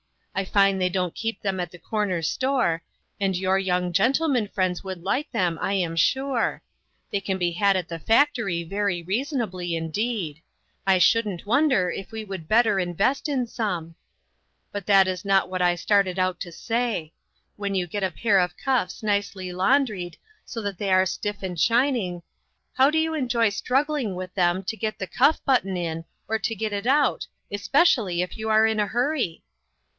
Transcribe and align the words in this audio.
I 0.33 0.45
find 0.45 0.81
they 0.81 0.89
don't 0.89 1.13
keep 1.13 1.43
them 1.43 1.59
at 1.59 1.69
the 1.69 1.77
corner 1.77 2.23
store, 2.23 2.81
and 3.19 3.37
your 3.37 3.59
young 3.59 3.93
gentleman 3.93 4.47
friends 4.47 4.83
would 4.83 5.03
like 5.03 5.29
them, 5.31 5.59
I 5.61 5.73
am 5.73 5.95
sure. 5.95 6.63
They 7.11 7.21
can 7.21 7.37
be 7.37 7.51
had 7.51 7.77
at 7.77 7.87
the 7.87 7.99
factory 7.99 8.63
very 8.63 9.03
reasonably, 9.03 9.75
indeed. 9.75 10.41
I 10.87 10.97
shouldn't 10.97 11.45
wonder 11.45 11.91
if 11.91 12.11
we 12.11 12.23
would 12.23 12.47
better 12.47 12.79
invest 12.79 13.29
in 13.29 13.45
some. 13.45 13.93
But 14.71 14.87
that 14.87 15.05
was 15.05 15.23
not 15.23 15.49
what 15.49 15.61
I 15.61 15.75
started 15.75 16.17
out 16.17 16.39
to 16.39 16.51
say. 16.51 17.13
When 17.55 17.75
you 17.75 17.85
get 17.85 18.01
a 18.03 18.09
pair 18.09 18.39
of 18.39 18.57
cuffs 18.57 19.03
nicely 19.03 19.53
laun 19.53 19.85
dried, 19.85 20.17
so 20.45 20.63
that 20.63 20.79
they 20.79 20.91
are 20.91 21.05
stiff 21.05 21.43
and 21.43 21.59
shining, 21.59 22.23
how 22.73 22.89
do 22.89 22.97
you 22.97 23.13
enjoy 23.13 23.49
struggling 23.49 24.15
with 24.15 24.33
them 24.33 24.63
to 24.63 24.75
get 24.77 24.97
the 24.97 25.05
cuff 25.05 25.39
button 25.45 25.77
in, 25.77 26.05
or 26.27 26.39
to 26.39 26.55
get 26.55 26.73
it 26.73 26.87
out 26.87 27.27
especially 27.51 28.23
if 28.23 28.35
you 28.35 28.49
are 28.49 28.65
in 28.65 28.79
a 28.79 28.87
hurry 28.87 29.43